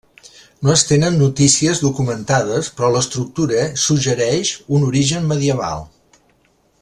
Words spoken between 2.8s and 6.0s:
l'estructura suggereix un origen medieval.